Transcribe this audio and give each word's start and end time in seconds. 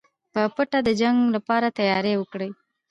په 0.33 0.41
پټه 0.55 0.79
د 0.87 0.89
جنګ 1.01 1.17
لپاره 1.35 1.67
تیاری 1.77 2.13
وکړئ. 2.17 2.49